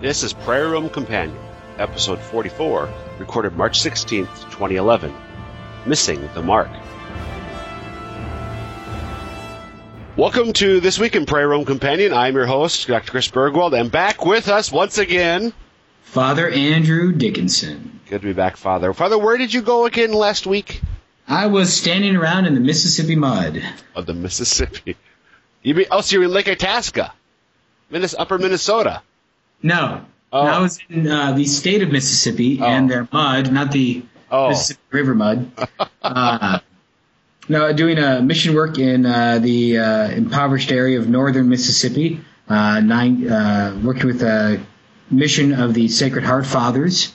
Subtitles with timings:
[0.00, 1.36] This is Prairie Rome Companion,
[1.78, 5.14] episode 44, recorded March 16th, 2011.
[5.86, 6.70] Missing the Mark.
[10.16, 12.12] Welcome to This Week in Prairie Rome Companion.
[12.12, 13.10] I'm your host, Dr.
[13.10, 15.52] Chris Burgwald, and back with us once again,
[16.02, 18.00] Father Andrew Dickinson.
[18.08, 18.92] Good to be back, Father.
[18.92, 20.80] Father, where did you go again last week?
[21.28, 23.62] I was standing around in the Mississippi mud.
[23.94, 24.96] Of the Mississippi.
[25.62, 27.12] You mean, oh, so you're in Lake Itasca,
[27.90, 29.02] Minnes- Upper Minnesota.
[29.62, 30.04] No.
[30.32, 30.40] Oh.
[30.46, 32.64] I was in uh, the state of Mississippi Oh.
[32.66, 34.50] and their mud, not the Oh.
[34.50, 35.50] Mississippi River mud.
[36.02, 36.60] uh,
[37.48, 42.20] no, doing uh, mission work in uh, the uh, impoverished area of northern Mississippi.
[42.48, 44.60] Uh, nine, uh, working with a
[45.10, 47.12] mission of the Sacred Heart Fathers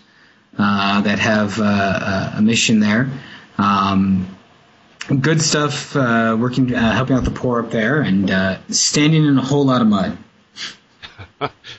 [0.57, 3.09] uh, that have uh, a mission there.
[3.57, 4.27] Um,
[5.21, 5.95] good stuff.
[5.95, 9.65] Uh, working, uh, helping out the poor up there, and uh, standing in a whole
[9.65, 10.17] lot of mud.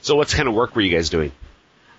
[0.07, 1.33] So, what kind of work were you guys doing?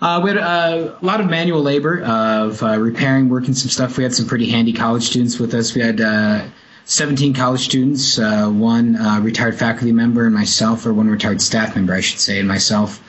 [0.00, 3.98] Uh, we had uh, a lot of manual labor of uh, repairing, working some stuff.
[3.98, 5.74] We had some pretty handy college students with us.
[5.74, 6.46] We had uh,
[6.86, 11.92] 17 college students, uh, one retired faculty member, and myself, or one retired staff member,
[11.92, 13.02] I should say, and myself.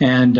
[0.00, 0.34] And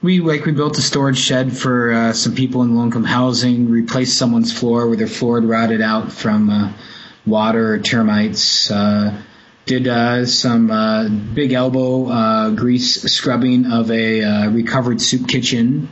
[0.00, 3.68] we like we built a storage shed for some people in low-income housing.
[3.68, 6.72] Replaced someone's floor where their floor had rotted out from
[7.26, 8.70] water or termites.
[8.70, 9.20] Uh,
[9.66, 15.88] did uh, some uh, big elbow uh, grease scrubbing of a uh, recovered soup kitchen.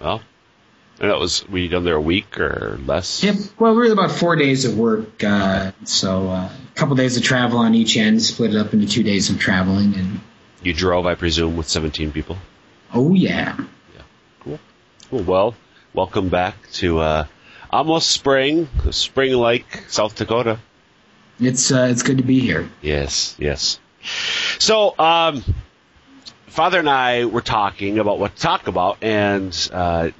[0.00, 0.22] Well,
[1.00, 3.22] and that was, were you done there a week or less?
[3.22, 3.36] Yep.
[3.58, 5.22] Well, we were about four days of work.
[5.22, 8.86] Uh, so uh, a couple days of travel on each end, split it up into
[8.86, 9.94] two days of traveling.
[9.94, 10.20] And
[10.62, 12.38] You drove, I presume, with 17 people?
[12.94, 13.56] oh yeah,
[14.40, 14.58] Cool.
[15.10, 15.22] Cool.
[15.22, 15.54] Well,
[15.92, 17.26] welcome back to uh,
[17.70, 20.58] almost spring, spring like South Dakota.
[21.40, 22.68] It's uh, it's good to be here.
[22.82, 23.78] Yes, yes.
[24.58, 25.44] So, um,
[26.46, 30.10] Father and I were talking about what to talk about, and uh,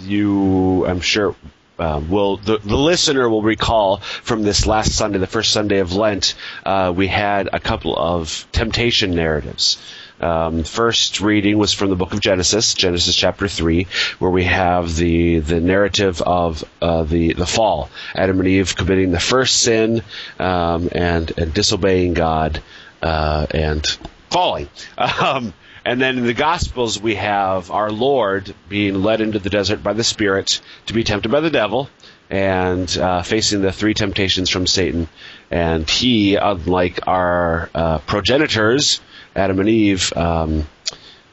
[0.00, 1.34] you, I'm sure,
[1.78, 5.92] um, will the, the listener will recall from this last Sunday, the first Sunday of
[5.92, 6.34] Lent,
[6.64, 9.78] uh, we had a couple of temptation narratives.
[10.20, 13.86] Um, first reading was from the book of Genesis, Genesis chapter three,
[14.18, 19.10] where we have the the narrative of uh, the the fall, Adam and Eve committing
[19.10, 20.02] the first sin
[20.38, 22.62] um, and and disobeying God
[23.02, 23.86] uh, and
[24.30, 24.68] falling.
[24.98, 25.52] Um,
[25.84, 29.92] and then in the Gospels, we have our Lord being led into the desert by
[29.92, 31.88] the Spirit to be tempted by the devil
[32.28, 35.08] and uh, facing the three temptations from Satan.
[35.48, 39.00] And he, unlike our uh, progenitors,
[39.36, 40.66] Adam and Eve, um,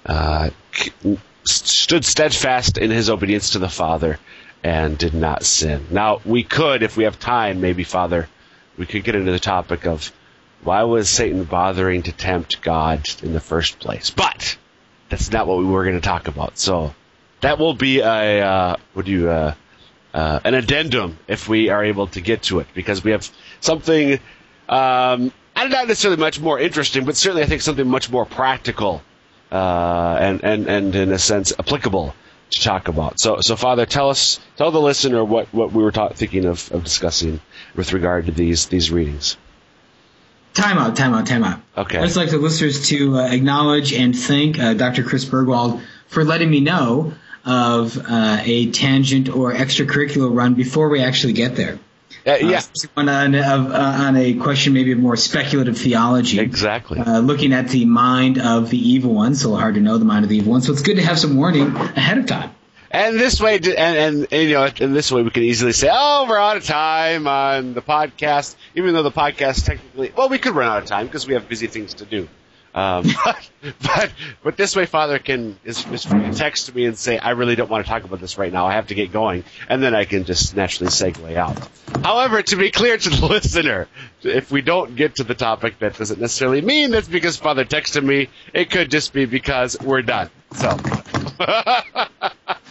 [0.06, 0.50] uh,
[1.46, 4.20] stood steadfast in his obedience to the Father
[4.64, 5.88] and did not sin.
[5.90, 8.28] Now, we could, if we have time, maybe, Father,
[8.78, 10.12] we could get into the topic of
[10.64, 14.10] why was Satan bothering to tempt God in the first place?
[14.10, 14.58] But
[15.10, 16.58] that's not what we were going to talk about.
[16.58, 16.94] So
[17.42, 19.54] that will be a uh, would you uh,
[20.14, 24.20] uh, an addendum if we are able to get to it because we have something
[24.70, 25.32] um,
[25.70, 29.02] not necessarily much more interesting, but certainly I think something much more practical
[29.52, 32.16] uh, and and and in a sense applicable
[32.52, 33.20] to talk about.
[33.20, 36.72] So so Father, tell us tell the listener what what we were ta- thinking of,
[36.72, 37.40] of discussing
[37.76, 39.38] with regard to these these readings.
[40.54, 41.60] Time out, time out, time out.
[41.76, 41.98] Okay.
[41.98, 45.04] I'd just like the listeners to uh, acknowledge and thank uh, Dr.
[45.04, 47.14] Chris Burgwald for letting me know
[47.44, 51.80] of uh, a tangent or extracurricular run before we actually get there.
[52.26, 56.40] Uh, yeah, Uh, on, on, uh, on a question maybe of more speculative theology.
[56.40, 57.00] exactly.
[57.00, 60.24] Uh, looking at the mind of the evil one, so hard to know the mind
[60.24, 60.62] of the evil one.
[60.62, 62.52] So it's good to have some warning ahead of time.
[62.92, 65.90] And this way, and, and, and you know, and this way we can easily say,
[65.92, 70.38] "Oh, we're out of time on the podcast," even though the podcast technically, well, we
[70.38, 72.30] could run out of time because we have busy things to do.
[72.74, 73.50] Um, but,
[73.82, 74.12] but
[74.44, 77.56] but this way, Father can is, is free to text me and say, "I really
[77.56, 78.66] don't want to talk about this right now.
[78.66, 81.58] I have to get going," and then I can just naturally segue out.
[82.04, 83.88] However, to be clear to the listener,
[84.24, 88.04] if we don't get to the topic, that doesn't necessarily mean that's because Father texted
[88.04, 88.30] me.
[88.54, 90.30] It could just be because we're done.
[90.54, 90.78] So.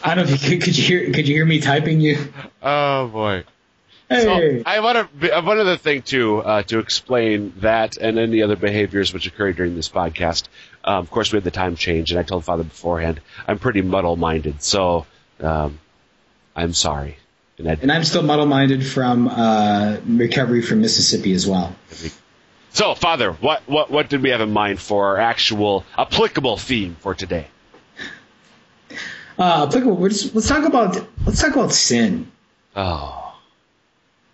[0.04, 2.32] I don't know if you could, could you hear could you hear me typing you?
[2.60, 3.44] Oh boy.
[4.20, 8.56] So I want to one other thing too uh, to explain that and any other
[8.56, 10.48] behaviors which occurred during this podcast.
[10.84, 13.82] Um, of course, we had the time change, and I told Father beforehand I'm pretty
[13.82, 15.06] muddle-minded, so
[15.40, 15.78] um,
[16.56, 17.16] I'm sorry.
[17.58, 21.74] And and I'm still muddle-minded from uh, recovery from Mississippi as well.
[22.70, 26.96] so, Father, what what what did we have in mind for our actual applicable theme
[27.00, 27.46] for today?
[29.38, 29.96] Uh, applicable.
[29.96, 32.30] We're just, let's talk about let's talk about sin.
[32.74, 33.21] Oh,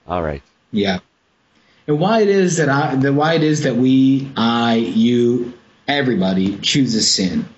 [0.08, 0.43] all right.
[0.72, 1.00] Yeah,
[1.88, 5.55] and why it is that I the why it is that we, I, you,
[5.88, 7.49] everybody chooses sin.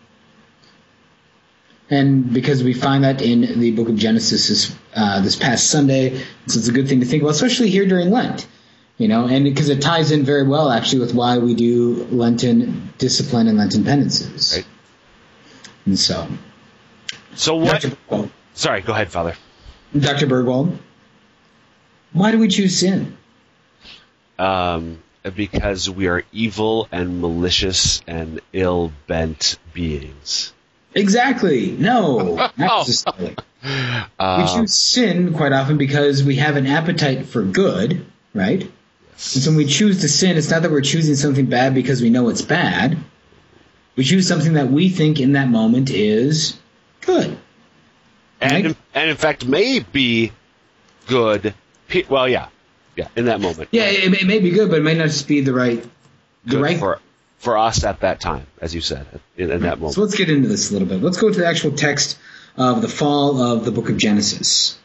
[1.91, 6.19] And because we find that in the book of Genesis this, uh, this past Sunday,
[6.47, 8.47] so it's a good thing to think about, especially here during Lent.
[8.97, 12.93] You know, and because it ties in very well actually with why we do Lenten
[12.99, 14.57] discipline and Lenten penances.
[14.57, 14.67] Right.
[15.87, 16.29] And so.
[17.35, 17.83] So what?
[17.83, 18.31] Dr.
[18.55, 19.35] Sorry, go ahead, Father.
[19.99, 20.27] Dr.
[20.27, 20.79] Burgwald,
[22.13, 23.17] why do we choose sin?
[24.39, 25.03] Um,
[25.35, 30.53] because we are evil and malicious and ill bent beings.
[30.95, 31.73] Exactly.
[31.73, 33.37] No, not necessarily.
[33.63, 33.69] we
[34.19, 38.05] Um, choose sin quite often because we have an appetite for good,
[38.35, 38.63] right?
[38.63, 38.71] And
[39.19, 42.09] so when we choose to sin, it's not that we're choosing something bad because we
[42.11, 42.97] know it's bad.
[43.97, 46.57] We choose something that we think in that moment is
[47.03, 47.37] good.
[48.41, 48.77] and, Right?
[48.95, 50.33] and in fact, may be
[51.07, 51.53] good.
[52.09, 52.49] Well, yeah,
[52.97, 53.69] yeah, in that moment.
[53.73, 55.83] Yeah, it, it may be good, but it may not just be the right,
[56.45, 56.79] the Good right.
[56.79, 57.01] for
[57.39, 59.07] for us at that time, as you said,
[59.37, 59.95] in, in that moment.
[59.95, 61.03] So let's get into this a little bit.
[61.03, 62.19] Let's go to the actual text
[62.57, 64.77] of the fall of the book of Genesis.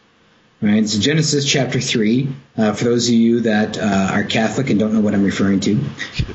[0.62, 2.30] Right, so Genesis chapter three.
[2.58, 5.60] Uh, for those of you that uh, are Catholic and don't know what I'm referring
[5.60, 5.80] to,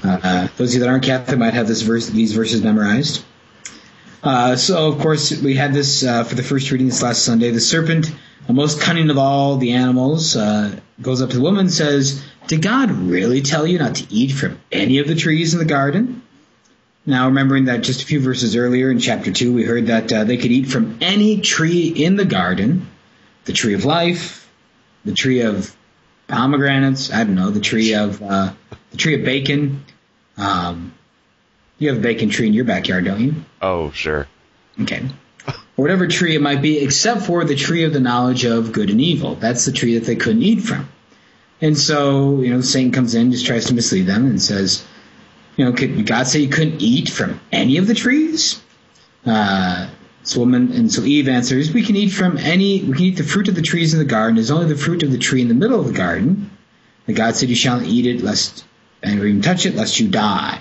[0.04, 3.24] uh, uh, those of you that aren't Catholic might have this verse, these verses memorized.
[4.22, 7.50] Uh, so of course we had this uh, for the first reading this last Sunday.
[7.50, 8.12] The serpent,
[8.46, 12.22] the most cunning of all the animals, uh, goes up to the woman and says,
[12.46, 15.64] "Did God really tell you not to eat from any of the trees in the
[15.64, 16.22] garden?"
[17.06, 20.24] Now, remembering that just a few verses earlier in chapter 2, we heard that uh,
[20.24, 22.88] they could eat from any tree in the garden
[23.46, 24.48] the tree of life,
[25.06, 25.74] the tree of
[26.28, 28.52] pomegranates, I don't know, the tree of, uh,
[28.90, 29.84] the tree of bacon.
[30.36, 30.92] Um,
[31.80, 33.34] you have a bacon tree in your backyard, don't you?
[33.60, 34.28] oh, sure.
[34.80, 35.02] Okay.
[35.48, 38.90] Or whatever tree it might be, except for the tree of the knowledge of good
[38.90, 39.34] and evil.
[39.34, 40.88] That's the tree that they couldn't eat from.
[41.60, 44.86] And so, you know, Satan comes in, just tries to mislead them and says,
[45.56, 48.62] you know, could God say you couldn't eat from any of the trees?
[49.26, 49.88] Uh,
[50.22, 53.24] this woman, and so Eve answers, we can eat from any, we can eat the
[53.24, 54.36] fruit of the trees in the garden.
[54.36, 56.50] There's only the fruit of the tree in the middle of the garden.
[57.06, 58.64] And God said, you shall not eat it, lest,
[59.02, 60.60] and even touch it, lest you die.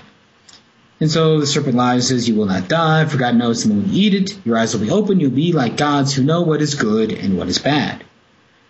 [1.00, 3.70] And so the serpent lies, and says, You will not die, for God knows the
[3.70, 6.42] moment you eat it, your eyes will be open, you'll be like gods who know
[6.42, 8.04] what is good and what is bad.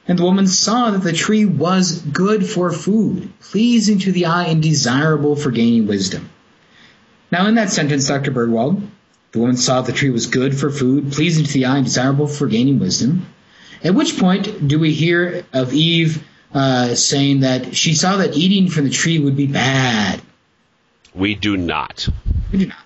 [0.07, 4.47] And the woman saw that the tree was good for food, pleasing to the eye
[4.47, 6.31] and desirable for gaining wisdom.
[7.33, 8.31] Now, in that sentence, Dr.
[8.31, 8.81] Burgwald,
[9.33, 11.85] the woman saw that the tree was good for food, pleasing to the eye and
[11.85, 13.27] desirable for gaining wisdom.
[13.83, 18.69] At which point do we hear of Eve uh, saying that she saw that eating
[18.69, 20.21] from the tree would be bad?
[21.15, 22.09] We do not.
[22.53, 22.85] We do not.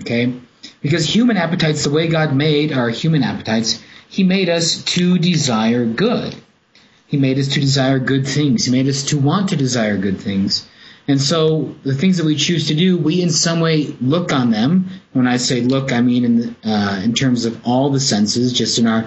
[0.00, 0.32] Okay?
[0.80, 5.84] Because human appetites, the way God made our human appetites, He made us to desire
[5.84, 6.34] good.
[7.06, 8.64] He made us to desire good things.
[8.64, 10.68] He made us to want to desire good things.
[11.08, 14.50] And so the things that we choose to do, we in some way look on
[14.50, 14.90] them.
[15.12, 18.52] When I say look, I mean in, the, uh, in terms of all the senses,
[18.52, 19.06] just in our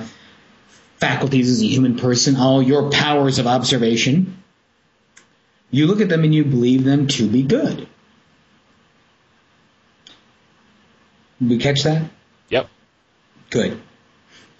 [0.97, 4.41] faculties as a human person, all your powers of observation.
[5.71, 7.87] You look at them and you believe them to be good.
[11.39, 12.09] Did we catch that?
[12.49, 12.69] Yep.
[13.49, 13.81] Good.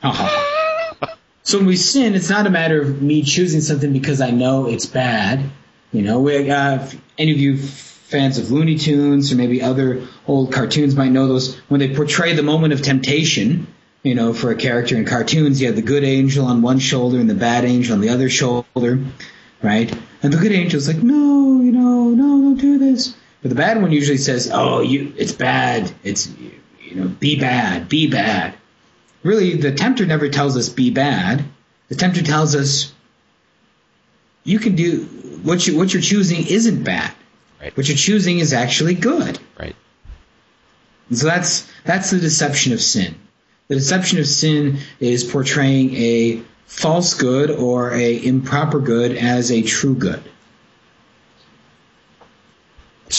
[0.01, 1.15] Ha.
[1.43, 4.67] so when we sin, it's not a matter of me choosing something because I know
[4.67, 5.49] it's bad.
[5.91, 10.51] You know, we, uh, any of you fans of Looney Tunes or maybe other old
[10.53, 13.67] cartoons might know those when they portray the moment of temptation.
[14.01, 17.19] You know, for a character in cartoons, you have the good angel on one shoulder
[17.19, 19.03] and the bad angel on the other shoulder,
[19.61, 19.93] right?
[20.23, 23.13] And the good angel's like, no, you know, no, don't do this.
[23.41, 25.91] But the bad one usually says, oh, you, it's bad.
[26.03, 26.31] It's,
[26.89, 28.55] you know, be bad, be bad.
[29.23, 31.43] Really, the tempter never tells us be bad.
[31.89, 32.93] The tempter tells us
[34.43, 35.03] you can do
[35.43, 37.13] what you what you're choosing isn't bad.
[37.61, 37.75] Right.
[37.75, 39.39] What you're choosing is actually good.
[39.59, 39.75] Right.
[41.09, 43.15] And so that's that's the deception of sin.
[43.67, 49.61] The deception of sin is portraying a false good or a improper good as a
[49.61, 50.23] true good.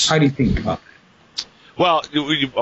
[0.09, 1.47] How do you think about that?
[1.77, 2.03] Well,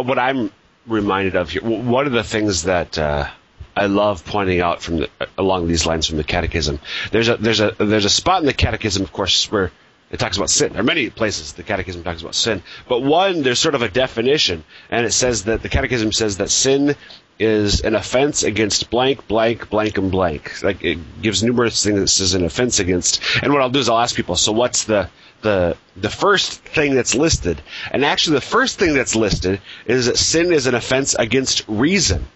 [0.05, 0.51] what I'm
[0.89, 3.29] reminded of here, one of the things that uh,
[3.77, 6.81] I love pointing out from the, along these lines from the Catechism,
[7.11, 9.71] there's a there's a there's a spot in the Catechism, of course, where
[10.11, 10.73] it talks about sin.
[10.73, 13.89] There are many places the Catechism talks about sin, but one there's sort of a
[13.89, 16.97] definition, and it says that the Catechism says that sin
[17.39, 20.63] is an offense against blank, blank, blank, and blank.
[20.63, 23.23] Like it gives numerous things that says an offense against.
[23.43, 25.09] And what I'll do is I'll ask people, so what's the
[25.43, 27.61] the the first thing that's listed?
[27.91, 32.27] And actually, the first thing that's listed is that sin is an offense against reason,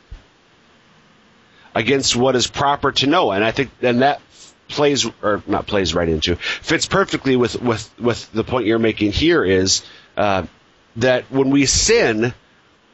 [1.74, 3.32] against what is proper to know.
[3.32, 4.20] And I think and that
[4.68, 9.12] plays or not plays right into fits perfectly with with with the point you're making
[9.12, 9.84] here is.
[10.16, 10.46] Uh,
[10.96, 12.34] that when we sin,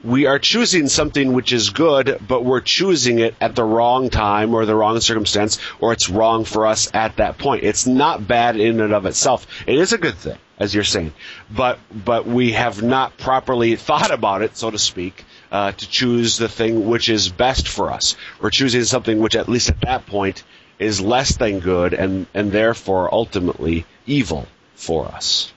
[0.05, 4.55] we are choosing something which is good, but we're choosing it at the wrong time
[4.55, 7.65] or the wrong circumstance, or it's wrong for us at that point.
[7.65, 9.47] It's not bad in and of itself.
[9.67, 11.13] It is a good thing, as you're saying,
[11.51, 16.39] but but we have not properly thought about it, so to speak, uh, to choose
[16.39, 18.17] the thing which is best for us.
[18.41, 20.45] We're choosing something which, at least at that point,
[20.79, 25.53] is less than good, and and therefore ultimately evil for us.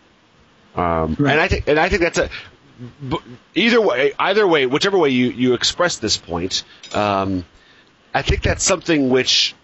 [0.75, 1.33] Um, right.
[1.33, 2.29] And I think and I think that's a
[3.55, 7.45] either way, either way, whichever way you, you express this point, um,
[8.13, 9.55] I think that's something which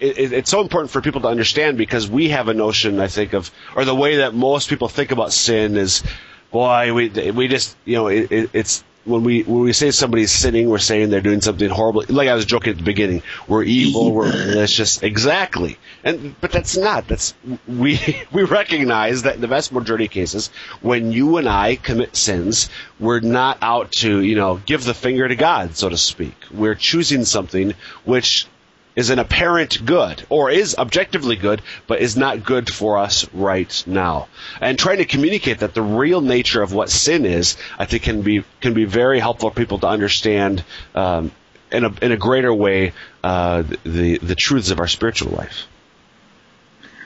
[0.00, 3.32] it, it's so important for people to understand because we have a notion, I think,
[3.34, 6.02] of or the way that most people think about sin is,
[6.50, 10.68] boy, we we just you know it, it's when we when we say somebody's sinning,
[10.68, 12.04] we're saying they're doing something horrible.
[12.08, 14.12] Like I was joking at the beginning, we're evil.
[14.12, 15.78] We're that's just exactly.
[16.04, 17.08] And but that's not.
[17.08, 17.34] That's
[17.66, 17.98] we
[18.32, 20.48] we recognize that in the vast majority of cases,
[20.82, 25.26] when you and I commit sins, we're not out to you know give the finger
[25.26, 26.34] to God, so to speak.
[26.50, 28.46] We're choosing something which
[29.00, 33.82] is an apparent good or is objectively good but is not good for us right
[33.86, 34.28] now.
[34.60, 38.20] And trying to communicate that the real nature of what sin is i think can
[38.22, 40.62] be can be very helpful for people to understand
[40.94, 41.32] um,
[41.72, 42.92] in a in a greater way
[43.24, 45.66] uh, the the truths of our spiritual life.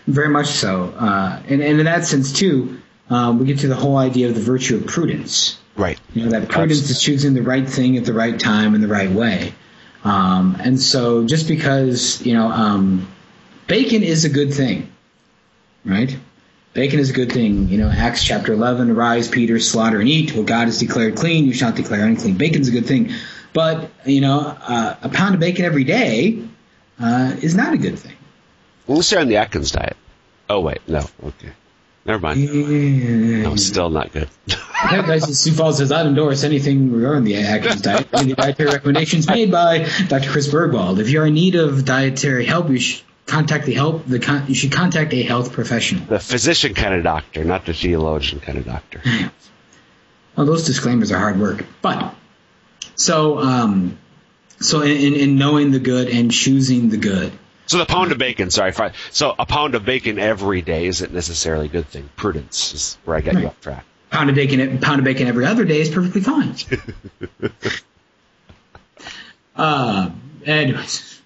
[0.06, 0.92] Very much so.
[0.98, 4.34] Uh, and, and in that sense too um, we get to the whole idea of
[4.34, 5.58] the virtue of prudence.
[5.76, 5.98] Right.
[6.12, 6.92] You know that prudence Absolutely.
[6.92, 9.54] is choosing the right thing at the right time in the right way
[10.04, 13.08] um, and so just because, you know, um,
[13.66, 14.92] bacon is a good thing,
[15.84, 16.16] right?
[16.74, 17.68] Bacon is a good thing.
[17.68, 20.34] You know, Acts chapter 11, arise, Peter, slaughter and eat.
[20.34, 22.36] What God has declared clean, you shall not declare unclean.
[22.36, 23.12] Bacon's a good thing.
[23.52, 26.42] But, you know, uh, a pound of bacon every day
[27.00, 28.16] uh, is not a good thing.
[28.88, 29.96] Unless you're on the Atkins diet.
[30.50, 31.06] Oh, wait, no.
[31.24, 31.52] Okay.
[32.04, 32.40] Never mind.
[32.40, 33.42] Yeah.
[33.42, 34.28] No, still not good.
[34.90, 38.10] guys, Sioux Falls says, I endorse anything regarding the Atkins diet.
[38.10, 40.30] the dietary recommendations made by Dr.
[40.30, 40.98] Chris Burgwald.
[40.98, 44.06] If you're in need of dietary help, you should contact the help.
[44.06, 46.04] The con- you should contact a health professional.
[46.06, 49.02] The physician kind of doctor, not the theologian kind of doctor.
[50.36, 52.14] well, those disclaimers are hard work, but
[52.94, 53.98] so um,
[54.60, 57.32] so in, in knowing the good and choosing the good
[57.66, 58.72] so the pound of bacon, sorry,
[59.10, 62.10] so a pound of bacon every day isn't necessarily a good thing.
[62.16, 63.42] Prudence is where I got right.
[63.42, 63.84] you off track.
[64.14, 66.54] Pound of bacon, pound of bacon every other day is perfectly fine.
[69.56, 70.10] uh,
[70.46, 71.20] anyways,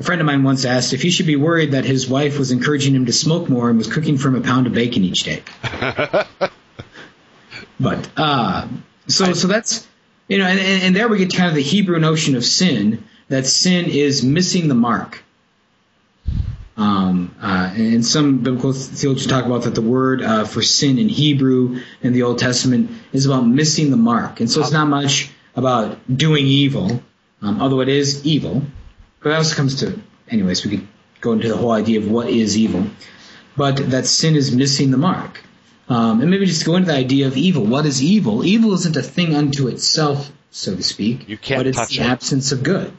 [0.00, 2.52] a friend of mine once asked if he should be worried that his wife was
[2.52, 5.24] encouraging him to smoke more and was cooking for him a pound of bacon each
[5.24, 5.42] day.
[7.78, 8.66] but uh,
[9.08, 9.86] so so that's
[10.26, 13.46] you know, and, and there we get kind of the Hebrew notion of sin that
[13.46, 15.22] sin is missing the mark.
[16.76, 21.08] Um, uh, and some biblical theologians talk about that the word uh, for sin in
[21.08, 24.40] Hebrew in the Old Testament is about missing the mark.
[24.40, 27.02] And so it's not much about doing evil,
[27.40, 28.62] um, although it is evil.
[29.20, 30.88] But that also comes to, anyways, we could
[31.22, 32.86] go into the whole idea of what is evil.
[33.56, 35.42] But that sin is missing the mark.
[35.88, 37.64] Um, and maybe just go into the idea of evil.
[37.64, 38.44] What is evil?
[38.44, 41.28] Evil isn't a thing unto itself, so to speak.
[41.28, 42.06] You can't but it's touch the it.
[42.06, 42.92] absence of good.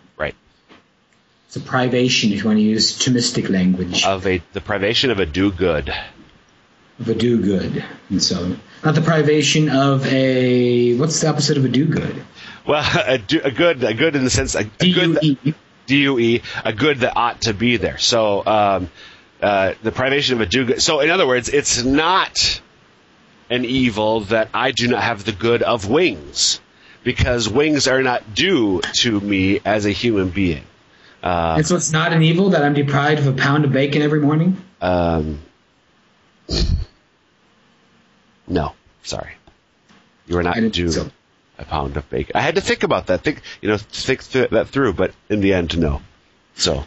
[1.48, 4.06] It's a privation, if you want to use Thomistic language.
[4.06, 5.94] Of a the privation of a due good.
[7.00, 11.64] Of a due good, and so not the privation of a what's the opposite of
[11.64, 12.24] a do good?
[12.66, 15.38] Well, a, due, a good, a good in the sense a, a good
[15.86, 17.98] D-U-E, a good that ought to be there.
[17.98, 18.90] So um,
[19.42, 20.82] uh, the privation of a due good.
[20.82, 22.62] So in other words, it's not
[23.50, 26.60] an evil that I do not have the good of wings,
[27.06, 30.66] because wings are not due to me as a human being.
[31.24, 34.02] Uh, and so it's not an evil that I'm deprived of a pound of bacon
[34.02, 34.62] every morning?
[34.82, 35.40] Um,
[38.48, 39.34] no, sorry.
[40.28, 41.10] You are not due so.
[41.58, 42.34] a pound of bacon.
[42.36, 43.22] I had to think about that.
[43.22, 46.02] Think, you know, think th- that through, but in the end, no.
[46.56, 46.86] So,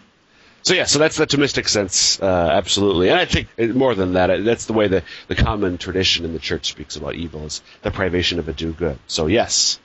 [0.63, 3.09] so yeah, so that's the Thomistic sense, uh, absolutely.
[3.09, 6.39] And I think more than that, that's the way the, the common tradition in the
[6.39, 8.99] church speaks about evil is the privation of a due good.
[9.07, 9.81] So yes.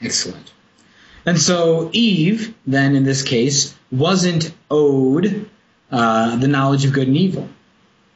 [0.00, 0.52] Excellent.
[1.24, 5.48] And so Eve, then in this case, wasn't owed
[5.90, 7.48] uh, the knowledge of good and evil.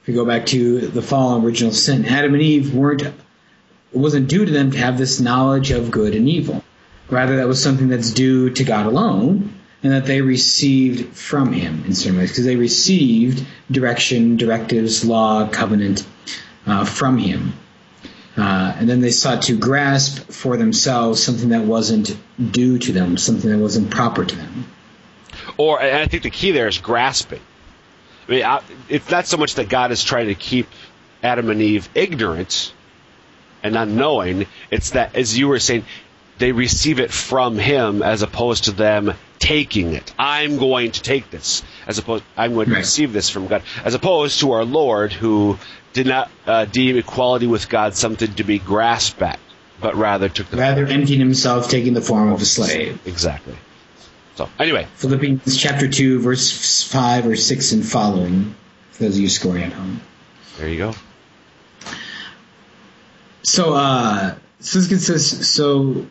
[0.03, 4.29] If you go back to the fall original sin, Adam and Eve weren't it wasn't
[4.29, 6.63] due to them to have this knowledge of good and evil.
[7.09, 11.85] Rather, that was something that's due to God alone, and that they received from Him
[11.87, 16.07] in certain ways, because they received direction, directives, law, covenant
[16.67, 17.53] uh, from Him.
[18.37, 22.17] Uh, and then they sought to grasp for themselves something that wasn't
[22.53, 24.67] due to them, something that wasn't proper to them.
[25.57, 27.41] Or, and I think the key there is grasping.
[28.29, 30.69] I mean, it's not so much that God is trying to keep
[31.23, 32.73] Adam and Eve ignorant
[33.63, 34.47] and unknowing.
[34.71, 35.85] It's that, as you were saying,
[36.39, 40.13] they receive it from Him as opposed to them taking it.
[40.19, 43.95] I'm going to take this, as opposed I'm going to receive this from God, as
[43.95, 45.59] opposed to our Lord who
[45.93, 49.39] did not uh, deem equality with God something to be grasped at,
[49.81, 53.01] but rather took the Rather emptying himself, taking the form of a slave.
[53.07, 53.57] exactly.
[54.35, 58.55] So anyway, Philippians chapter 2, verse 5 or 6 and following,
[58.91, 60.01] for those of you scoring at home.
[60.59, 60.95] there you go.
[63.43, 66.07] So, uh, so, this us- so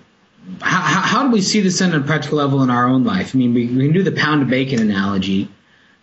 [0.62, 3.36] how, how do we see this on a practical level in our own life?
[3.36, 5.50] I mean, we, we can do the pound of bacon analogy,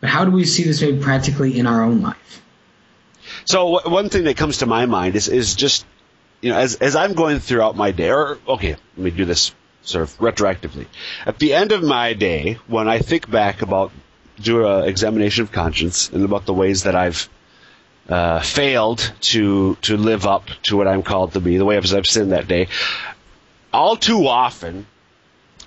[0.01, 2.43] but how do we see this maybe practically in our own life?
[3.45, 5.85] So one thing that comes to my mind is is just
[6.41, 9.53] you know as as I'm going throughout my day, or okay, let me do this
[9.83, 10.87] sort of retroactively.
[11.27, 13.91] At the end of my day, when I think back about
[14.41, 17.29] do an examination of conscience and about the ways that I've
[18.09, 22.07] uh, failed to to live up to what I'm called to be, the way I've
[22.07, 22.69] sinned that day,
[23.73, 24.87] all too often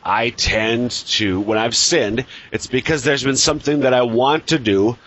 [0.03, 4.59] I tend to, when I've sinned, it's because there's been something that I want to
[4.59, 4.97] do,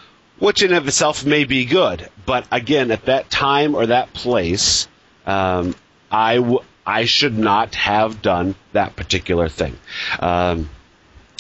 [0.40, 2.08] which in of itself may be good.
[2.26, 4.88] But again, at that time or that place,
[5.24, 5.76] um,
[6.10, 9.78] I, w- I should not have done that particular thing.
[10.18, 10.68] Um,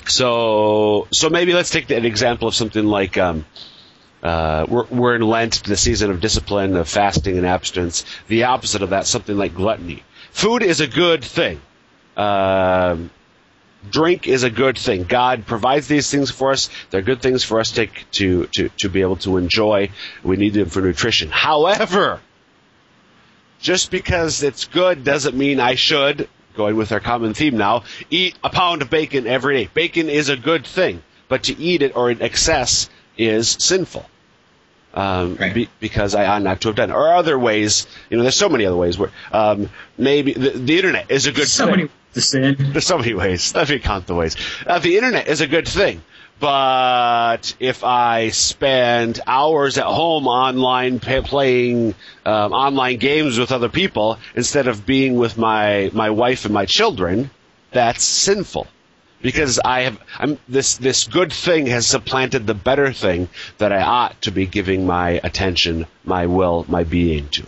[0.06, 3.44] so, so maybe let's take an example of something like, um,
[4.22, 8.04] uh, we're, we're in Lent, the season of discipline, of fasting and abstinence.
[8.28, 10.02] The opposite of that, something like gluttony.
[10.30, 11.60] Food is a good thing.
[12.16, 13.10] Um,
[13.90, 15.04] drink is a good thing.
[15.04, 16.70] God provides these things for us.
[16.90, 19.90] They're good things for us to, to, to, to be able to enjoy.
[20.22, 21.30] We need them for nutrition.
[21.30, 22.20] However,
[23.60, 28.36] just because it's good doesn't mean I should, going with our common theme now, eat
[28.42, 29.70] a pound of bacon every day.
[29.72, 34.08] Bacon is a good thing, but to eat it or in excess is sinful.
[34.94, 35.54] Um, Right.
[35.54, 36.94] be, because I ought not to have done it.
[36.94, 40.76] Or other ways, you know, there's so many other ways where um, maybe the, the
[40.76, 41.76] internet is a good so thing.
[41.76, 42.56] many to sin.
[42.72, 43.54] There's so many ways.
[43.54, 44.34] Let me count the ways.
[44.66, 46.02] Uh, the internet is a good thing,
[46.40, 53.68] but if I spend hours at home online pa playing um, online games with other
[53.68, 57.30] people instead of being with my my wife and my children,
[57.72, 58.66] that's sinful.
[59.20, 63.28] Because I have, I'm this this good thing has supplanted the better thing
[63.58, 67.46] that I ought to be giving my attention, my will, my being to.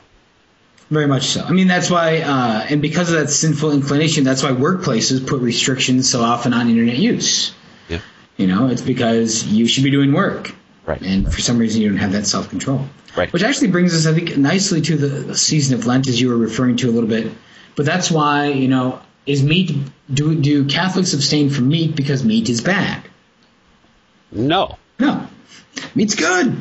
[0.91, 1.45] Very much so.
[1.45, 5.41] I mean, that's why, uh, and because of that sinful inclination, that's why workplaces put
[5.41, 7.55] restrictions so often on internet use.
[7.89, 8.01] Yeah.
[8.37, 10.53] You know, it's because you should be doing work.
[10.87, 11.01] Right.
[11.01, 12.89] And for some reason, you don't have that self control.
[13.17, 13.33] Right.
[13.33, 16.37] Which actually brings us, I think, nicely to the season of Lent, as you were
[16.37, 17.33] referring to a little bit.
[17.77, 19.77] But that's why, you know, is meat,
[20.13, 23.03] do, do Catholics abstain from meat because meat is bad?
[24.33, 24.77] No.
[24.99, 25.27] No.
[25.95, 26.57] Meat's good.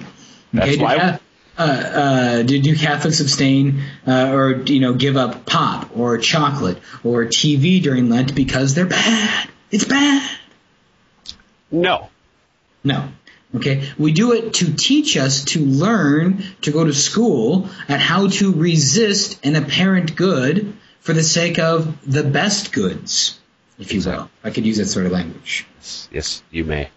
[0.53, 1.19] That's do why-
[1.57, 6.77] uh, uh, do, do Catholics abstain uh, or you know give up pop or chocolate
[7.03, 9.49] or TV during Lent because they're bad?
[9.69, 10.37] It's bad.
[11.69, 12.09] No.
[12.83, 13.09] No.
[13.55, 13.89] Okay.
[13.97, 18.53] We do it to teach us to learn to go to school at how to
[18.53, 23.39] resist an apparent good for the sake of the best goods,
[23.77, 24.29] if you will.
[24.43, 25.65] I could use that sort of language.
[26.11, 26.89] Yes, you may.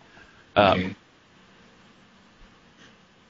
[0.56, 0.96] Um, Okay.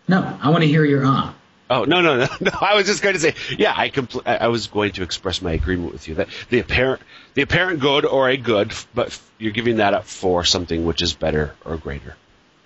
[0.09, 1.35] No, I want to hear your ah.
[1.71, 2.51] Oh no no no no!
[2.61, 5.41] I was just going to say, yeah, I compl- I I was going to express
[5.41, 7.01] my agreement with you that the apparent
[7.35, 11.01] the apparent good or a good, but f- you're giving that up for something which
[11.03, 12.17] is better or greater.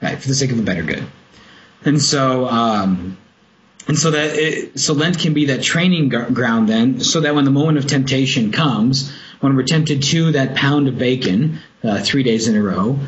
[0.03, 1.07] right, for the sake of a better good.
[1.85, 3.17] And so, um,
[3.89, 7.45] and so that it, so Lent can be that training ground then, so that when
[7.45, 12.23] the moment of temptation comes, when we're tempted to that pound of bacon uh, three
[12.23, 12.99] days in a row,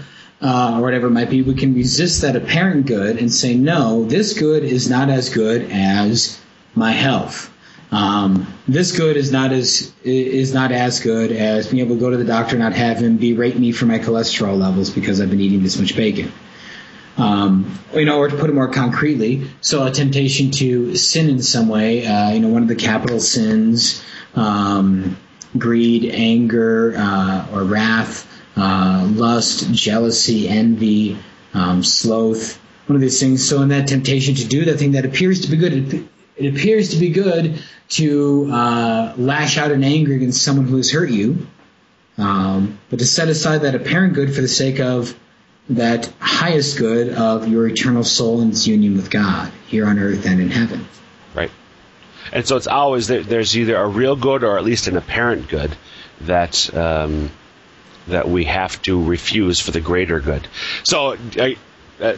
[0.41, 4.05] uh, or whatever it might be, we can resist that apparent good and say, no,
[4.05, 6.41] this good is not as good as
[6.75, 7.53] my health.
[7.91, 12.11] Um, this good is not as is not as good as being able to go
[12.11, 15.31] to the doctor and not have him berate me for my cholesterol levels because I've
[15.31, 16.31] been eating this much bacon.
[17.19, 21.43] Um, you know, or to put it more concretely, so a temptation to sin in
[21.43, 24.05] some way, uh, you know, one of the capital sins,
[24.37, 25.17] um,
[25.57, 28.25] greed, anger, uh, or wrath,
[28.57, 31.19] uh, lust, jealousy, envy,
[31.55, 33.49] um, sloth, one of these things.
[33.49, 36.05] So in that temptation to do that thing that appears to be good, it,
[36.37, 40.93] it appears to be good to uh, lash out in anger against someone who has
[40.93, 41.47] hurt you,
[42.17, 45.19] um, but to set aside that apparent good for the sake of
[45.71, 50.27] that highest good of your eternal soul and its union with God here on earth
[50.27, 50.87] and in heaven.
[51.35, 51.51] Right.
[52.33, 55.49] And so it's always there, there's either a real good or at least an apparent
[55.49, 55.77] good
[56.23, 57.31] that um,
[58.09, 60.49] that we have to refuse for the greater good.
[60.85, 61.57] So I,
[62.01, 62.17] uh,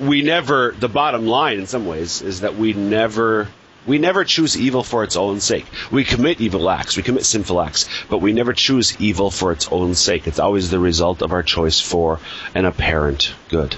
[0.00, 0.72] we never.
[0.72, 3.48] The bottom line, in some ways, is that we never
[3.86, 5.66] We never choose evil for its own sake.
[5.90, 9.68] We commit evil acts, we commit sinful acts, but we never choose evil for its
[9.70, 10.26] own sake.
[10.26, 12.20] It's always the result of our choice for
[12.54, 13.76] an apparent good.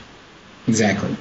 [0.69, 1.17] Exactly.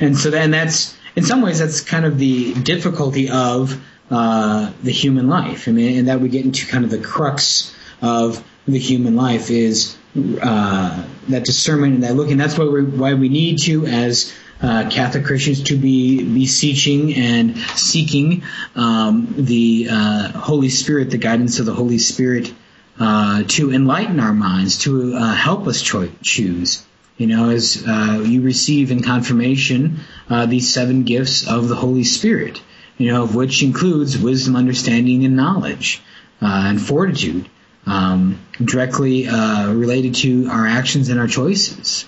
[0.00, 4.92] And so then that's, in some ways, that's kind of the difficulty of uh, the
[4.92, 5.68] human life.
[5.68, 9.50] I mean, and that we get into kind of the crux of the human life
[9.50, 9.96] is
[10.40, 12.36] uh, that discernment and that looking.
[12.36, 17.56] That's why we why we need to as uh, Catholic Christians to be beseeching and
[17.76, 18.42] seeking
[18.74, 22.52] um, the uh, Holy Spirit, the guidance of the Holy Spirit,
[22.98, 26.84] uh, to enlighten our minds, to uh, help us cho- choose.
[27.16, 29.98] You know, as uh, you receive in confirmation
[30.30, 32.62] uh, these seven gifts of the Holy Spirit,
[32.96, 36.00] you know, of which includes wisdom, understanding, and knowledge,
[36.40, 37.48] and fortitude,
[37.86, 42.06] um, directly related to our actions and our choices.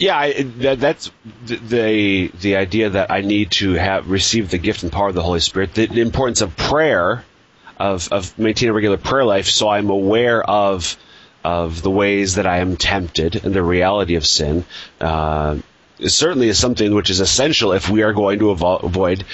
[0.00, 1.10] Yeah, I, that, that's
[1.44, 5.22] the the idea that I need to have receive the gift and power of the
[5.22, 5.74] Holy Spirit.
[5.74, 7.22] The, the importance of prayer,
[7.76, 10.96] of of maintaining a regular prayer life, so I'm aware of
[11.44, 14.64] of the ways that I am tempted and the reality of sin.
[14.98, 15.58] Uh,
[16.06, 19.24] certainly is something which is essential if we are going to avo- avoid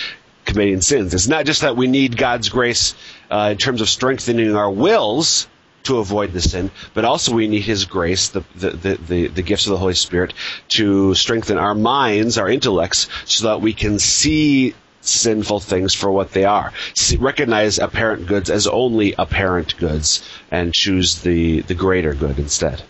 [0.47, 1.15] committing sins.
[1.15, 2.97] It's not just that we need God's grace
[3.31, 5.47] uh, in terms of strengthening our wills
[5.87, 9.43] to avoid the sin, but also we need His grace, the, the, the, the, the
[9.43, 10.35] gifts of the Holy Spirit,
[10.69, 16.33] to strengthen our minds, our intellects, so that we can see sinful things for what
[16.33, 16.73] they are.
[16.95, 22.83] See, recognize apparent goods as only apparent goods and choose the, the greater good instead.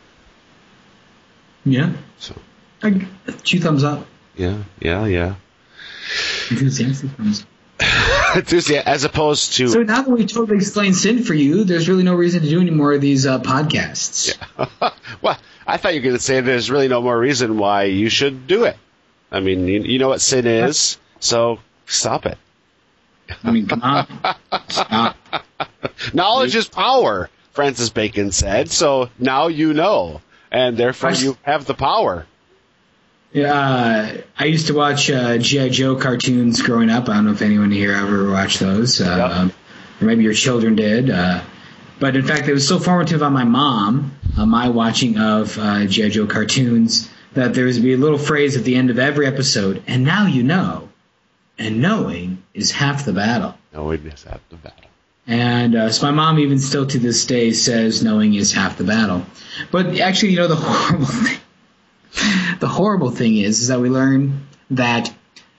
[1.64, 1.92] Yeah.
[2.18, 2.34] So.
[2.82, 3.06] I,
[3.42, 4.06] two thumbs up.
[4.36, 5.34] Yeah, yeah, yeah.
[6.50, 7.48] Enthusiastic thumbs up.
[8.36, 9.68] As opposed to.
[9.68, 12.60] So now that we totally explained sin for you, there's really no reason to do
[12.60, 14.36] any more of these uh, podcasts.
[14.58, 14.90] Yeah.
[15.22, 18.08] well, I thought you were going to say there's really no more reason why you
[18.08, 18.76] should do it.
[19.30, 22.38] I mean, you, you know what sin is, so stop it.
[23.42, 24.06] I mean, come on.
[24.68, 25.16] Stop.
[26.12, 28.70] Knowledge is power, Francis Bacon said.
[28.70, 30.20] So now you know,
[30.50, 32.26] and therefore you have the power.
[33.36, 37.10] Yeah, uh, I used to watch uh, GI Joe cartoons growing up.
[37.10, 39.54] I don't know if anyone here ever watched those, uh, yep.
[40.00, 41.10] or maybe your children did.
[41.10, 41.42] Uh,
[42.00, 45.84] but in fact, it was so formative on my mom, uh, my watching of uh,
[45.84, 49.26] GI Joe cartoons, that there would be a little phrase at the end of every
[49.26, 49.82] episode.
[49.86, 50.88] And now you know,
[51.58, 53.54] and knowing is half the battle.
[53.74, 54.88] Knowing is half the battle.
[55.26, 58.84] And uh, so my mom, even still to this day, says knowing is half the
[58.84, 59.26] battle.
[59.70, 61.36] But actually, you know, the horrible thing
[62.60, 65.14] the horrible thing is, is that we learn that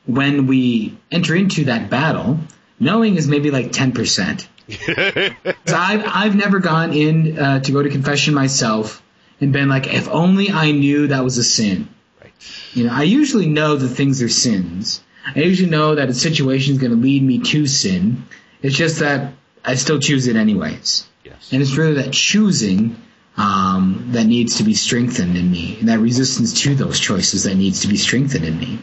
[0.05, 2.39] when we enter into that battle,
[2.79, 4.47] knowing is maybe like 10%.
[5.67, 9.03] I've, I've never gone in uh, to go to confession myself
[9.39, 11.87] and been like, if only I knew that was a sin.
[12.21, 12.33] Right.
[12.73, 15.01] You know, I usually know that things are sins.
[15.35, 18.25] I usually know that a situation is going to lead me to sin.
[18.61, 21.07] It's just that I still choose it anyways.
[21.23, 21.49] Yes.
[21.51, 23.01] And it's really that choosing
[23.37, 27.55] um, that needs to be strengthened in me, and that resistance to those choices that
[27.55, 28.79] needs to be strengthened in me.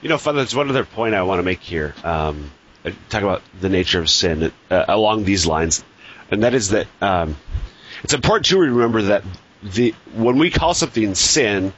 [0.00, 1.94] You know, Father, there's one other point I want to make here.
[2.04, 2.52] Um,
[3.08, 5.84] talk about the nature of sin uh, along these lines,
[6.30, 7.36] and that is that um,
[8.04, 9.24] it's important to remember that
[9.62, 11.72] the when we call something sin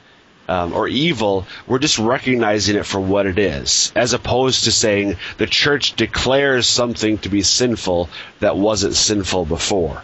[0.49, 5.17] um, or evil, we're just recognizing it for what it is, as opposed to saying
[5.39, 10.03] the church declares something to be sinful that wasn't sinful before.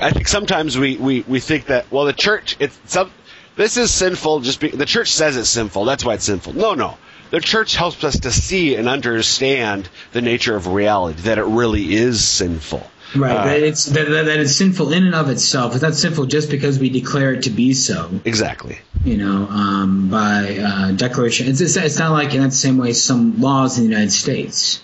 [0.00, 3.10] I think sometimes we, we, we think that well the church it's some
[3.56, 5.84] this is sinful just be, the church says it's sinful.
[5.84, 6.54] That's why it's sinful.
[6.54, 6.96] No no.
[7.30, 11.94] The church helps us to see and understand the nature of reality that it really
[11.94, 12.88] is sinful.
[13.14, 15.74] Right uh, that it's that, that it's sinful in and of itself.
[15.74, 18.10] It's not sinful just because we declare it to be so.
[18.24, 18.78] Exactly.
[19.04, 21.48] You know um, by uh, declaration.
[21.48, 24.80] It's, it's, it's not like in that same way some laws in the United States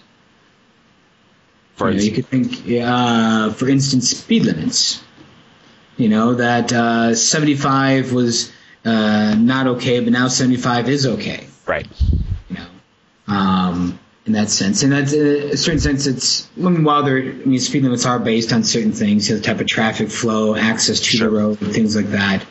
[1.77, 5.03] for you, know, you could think, uh, for instance, speed limits.
[5.97, 8.51] You know that uh, 75 was
[8.85, 11.47] uh, not okay, but now 75 is okay.
[11.67, 11.87] Right.
[12.49, 16.85] You know, um, in that sense, and that's in a certain sense, it's I mean,
[16.85, 19.61] while there, I mean, speed limits are based on certain things, you know, the type
[19.61, 21.31] of traffic flow, access to sure.
[21.31, 22.45] the road, things like that.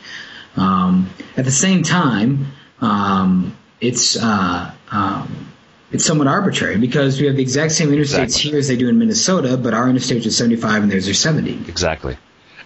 [0.56, 5.51] Um, at the same time, um, it's uh, um,
[5.92, 8.50] it's somewhat arbitrary because we have the exact same interstates exactly.
[8.50, 11.68] here as they do in Minnesota, but our interstates are 75 and theirs are 70.
[11.68, 12.16] Exactly.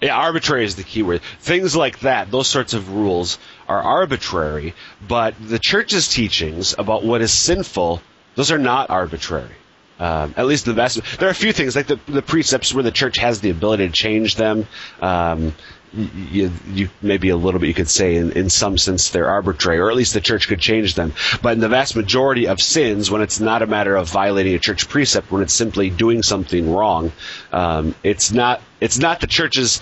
[0.01, 1.21] Yeah, arbitrary is the key word.
[1.39, 4.73] Things like that, those sorts of rules are arbitrary,
[5.07, 8.01] but the church's teachings about what is sinful,
[8.35, 9.55] those are not arbitrary.
[9.99, 11.01] Um, at least the vast.
[11.17, 13.87] There are a few things like the, the precepts where the church has the ability
[13.87, 14.67] to change them.
[15.01, 15.55] Um,
[15.93, 19.79] you, you maybe a little bit you could say in, in some sense they're arbitrary,
[19.79, 21.13] or at least the church could change them.
[21.41, 24.59] But in the vast majority of sins, when it's not a matter of violating a
[24.59, 27.11] church precept, when it's simply doing something wrong,
[27.51, 29.81] um, it's not it's not the church's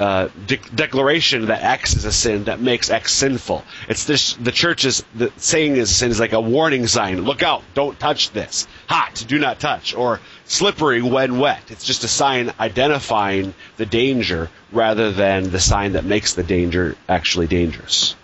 [0.00, 3.62] uh, de- declaration that X is a sin that makes X sinful.
[3.86, 7.20] It's this the church's the saying is a sin is like a warning sign.
[7.20, 7.62] Look out!
[7.74, 8.66] Don't touch this.
[8.88, 11.62] Hot, do not touch, or slippery when wet.
[11.68, 16.96] It's just a sign identifying the danger rather than the sign that makes the danger
[17.06, 18.16] actually dangerous.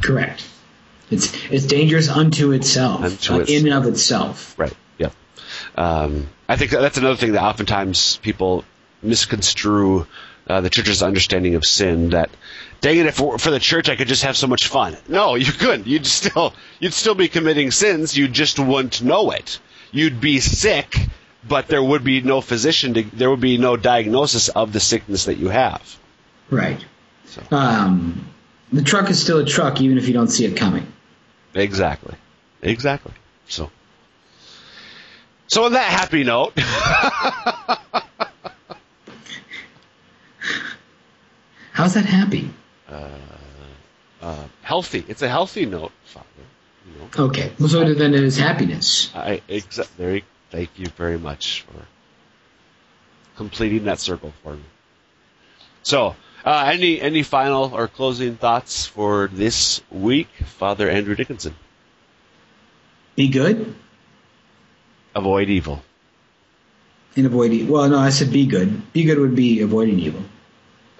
[0.00, 0.48] Correct.
[1.10, 4.56] It's it's dangerous unto itself, Unto uh, in and of itself.
[4.56, 4.74] Right.
[4.98, 5.12] Yep.
[5.76, 8.64] Um, I think that's another thing that oftentimes people
[9.06, 10.06] misconstrue
[10.48, 12.10] uh, the church's understanding of sin.
[12.10, 12.30] That,
[12.80, 14.96] dang it, if for for the church I could just have so much fun.
[15.08, 15.86] No, you couldn't.
[15.86, 18.16] You'd still you'd still be committing sins.
[18.16, 19.58] You just wouldn't know it.
[19.92, 20.96] You'd be sick,
[21.48, 22.94] but there would be no physician.
[22.94, 25.98] To, there would be no diagnosis of the sickness that you have.
[26.50, 26.84] Right.
[27.26, 27.42] So.
[27.50, 28.28] Um,
[28.72, 30.86] the truck is still a truck, even if you don't see it coming.
[31.54, 32.14] Exactly.
[32.62, 33.12] Exactly.
[33.48, 33.70] So.
[35.48, 36.52] So on that happy note.
[41.76, 42.48] How's that happy?
[44.22, 45.04] uh, healthy.
[45.08, 46.26] It's a healthy note, Father.
[46.86, 47.52] You know, Okay.
[47.60, 49.10] Well, so then it is happiness.
[49.14, 51.84] I exa- very thank you very much for
[53.36, 54.62] completing that circle for me.
[55.82, 61.54] So, uh, any any final or closing thoughts for this week, Father Andrew Dickinson?
[63.16, 63.74] Be good
[65.14, 65.82] Avoid evil.
[67.16, 67.74] and avoid evil.
[67.74, 68.92] Well, no, I said be good.
[68.94, 70.22] Be good would be avoiding evil.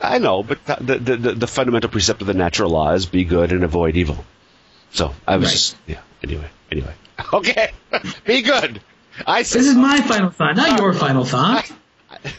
[0.00, 3.24] I know, but the, the the the fundamental precept of the natural law is be
[3.24, 4.24] good and avoid evil.
[4.90, 5.52] So I was Right.
[5.52, 6.00] just yeah.
[6.22, 6.94] Anyway, anyway,
[7.32, 7.72] okay,
[8.24, 8.80] be good.
[9.26, 11.70] I said This is my final thought, not your final thought.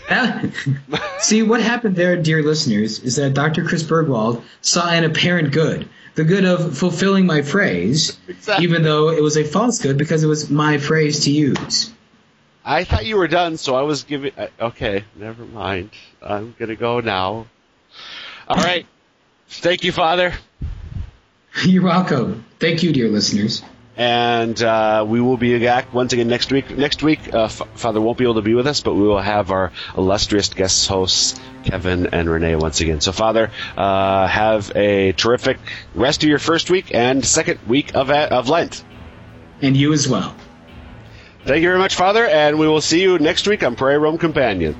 [1.19, 3.63] See, what happened there, dear listeners, is that Dr.
[3.65, 5.87] Chris Burgwald saw an apparent good.
[6.15, 8.63] The good of fulfilling my phrase, Exactly.
[8.65, 11.91] even though it was a false good because it was my phrase to use.
[12.69, 14.33] I thought you were done, so I was giving.
[14.37, 15.91] uh, Okay, never mind.
[16.21, 17.47] I'm gonna go now.
[18.47, 18.85] All right.
[19.47, 20.33] Thank you, Father,
[21.65, 22.43] You're welcome.
[22.59, 23.63] Thank you, dear listeners.
[23.95, 26.69] and uh, we will be back once again next week.
[26.77, 29.21] Next week, uh, F- Father won't be able to be with us, but we will
[29.21, 32.99] have our illustrious guest hosts, Kevin and Renee, once again.
[33.01, 35.57] So, Father, uh, have a terrific
[35.95, 38.83] rest of your first week and second week of of Lent.
[39.61, 40.35] And you as well.
[41.47, 44.17] Thank you very much, Father, and we will see you next week on Prairie Rome
[44.17, 44.75] Companion.